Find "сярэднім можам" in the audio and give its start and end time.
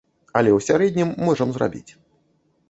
0.67-1.49